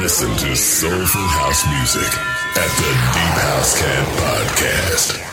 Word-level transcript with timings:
Listen 0.00 0.36
to 0.36 0.56
soulful 0.56 1.20
house 1.20 1.66
music 1.66 2.18
at 2.56 2.70
the 2.76 2.90
Deep 3.12 3.36
House 3.42 3.80
Cat 3.80 4.06
Podcast. 4.18 5.25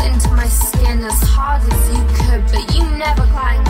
into 0.00 0.30
my 0.34 0.48
skin 0.48 1.04
as 1.04 1.20
hard 1.22 1.62
as 1.62 1.88
you 1.90 2.04
could, 2.18 2.44
but 2.52 2.74
you 2.74 2.82
never 2.98 3.22
climbed. 3.26 3.67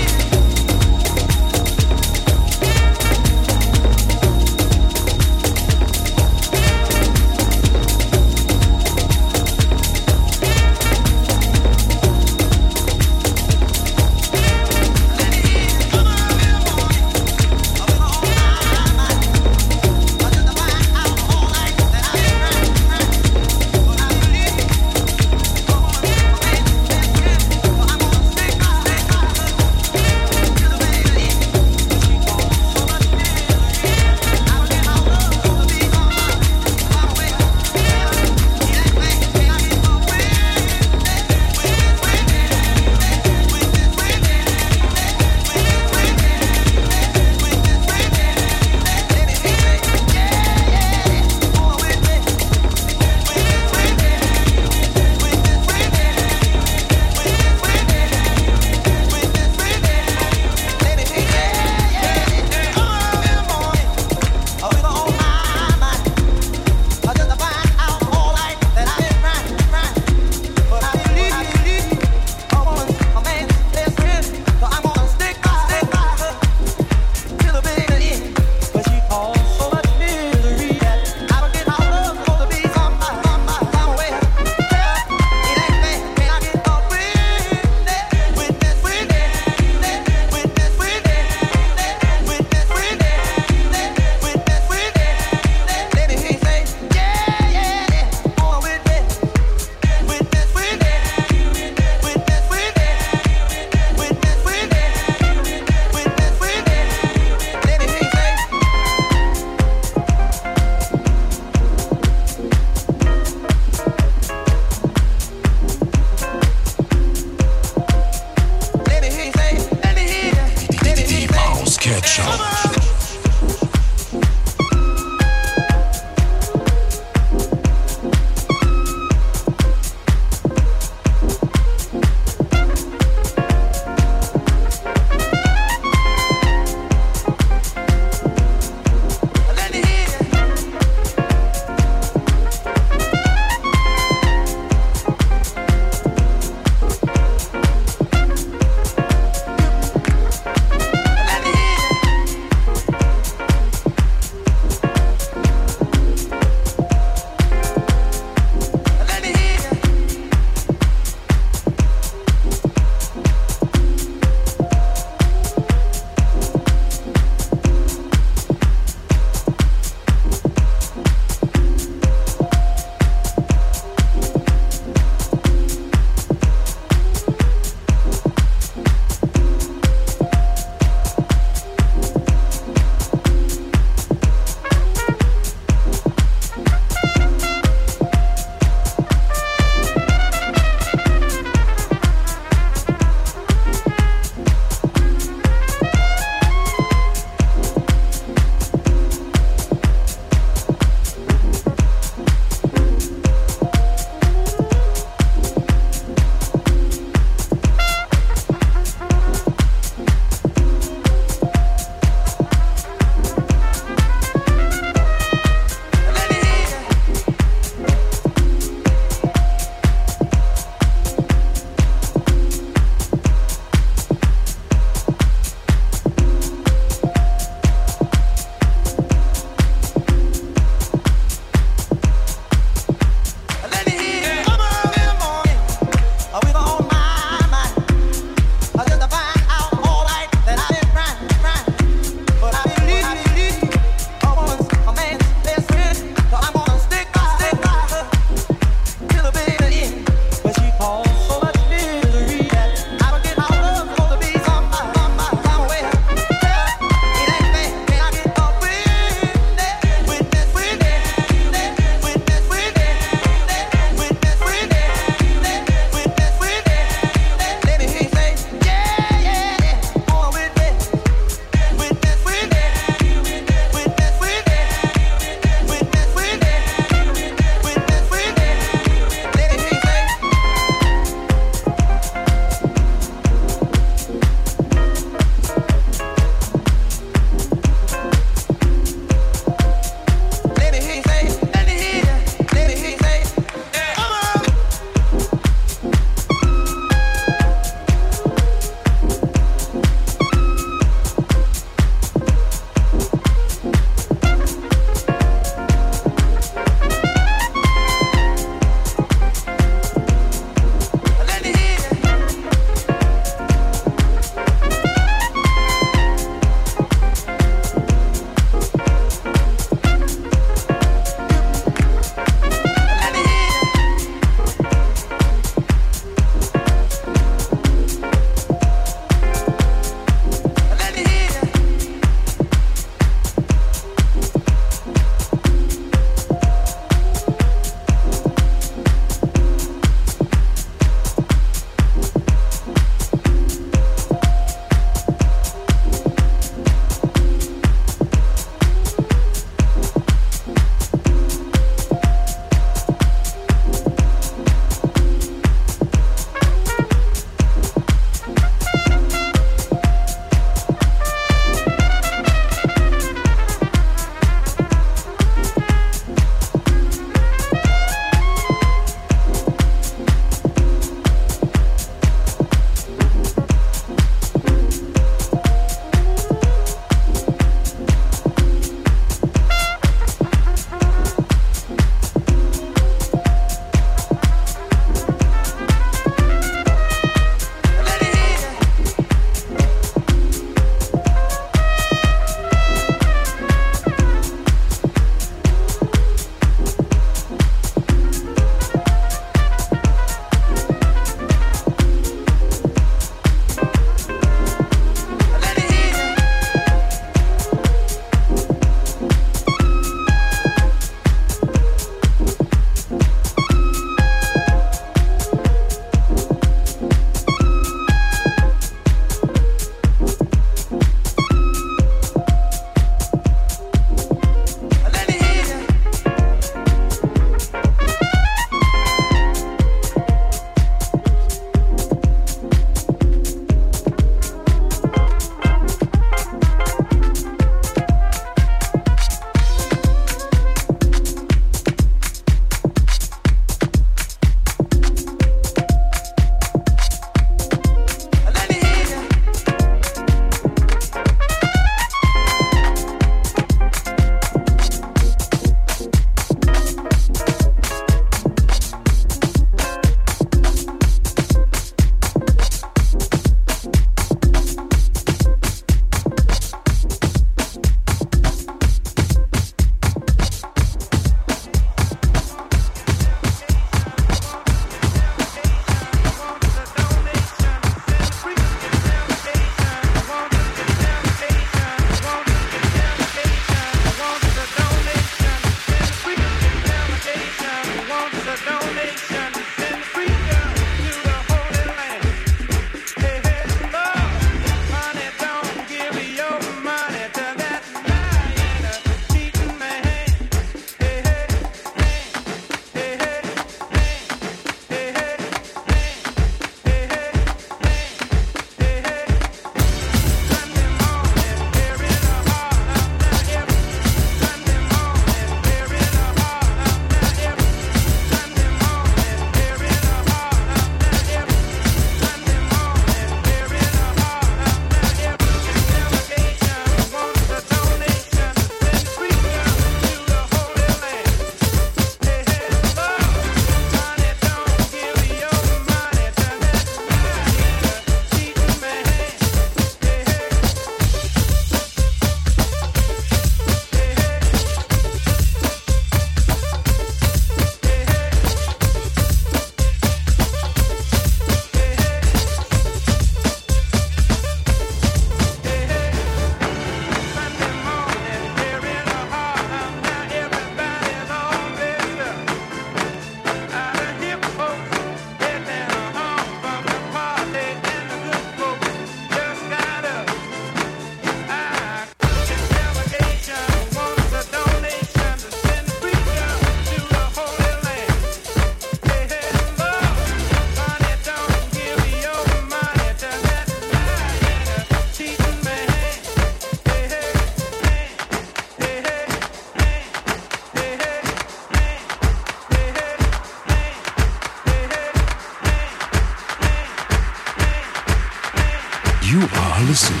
You 599.10 599.20
are 599.20 599.62
listening 599.62 600.00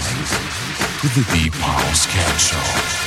to 1.00 1.08
the 1.18 1.26
Deep 1.32 1.54
House 1.54 2.04
Cat 2.04 2.38
Show. 2.38 2.97